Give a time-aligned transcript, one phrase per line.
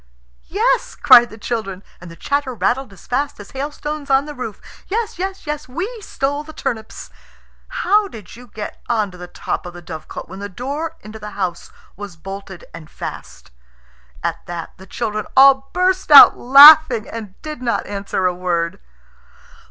[0.49, 4.59] "Yes," cried the children, and the chatter rattled as fast as hailstones on the roof.
[4.87, 5.19] "Yes!
[5.19, 5.45] yes!
[5.45, 5.69] yes!
[5.69, 7.11] We stole the turnips."
[7.67, 11.19] "How did you get on to the top of the dovecot when the door into
[11.19, 13.51] the house was bolted and fast?"
[14.23, 18.79] At that the children all burst out laughing, and did not answer a word.